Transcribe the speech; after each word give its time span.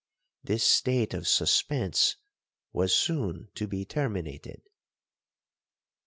This 0.43 0.63
state 0.63 1.13
of 1.13 1.27
suspence 1.27 2.15
was 2.73 2.91
soon 2.91 3.49
to 3.53 3.67
be 3.67 3.85
terminated. 3.85 4.63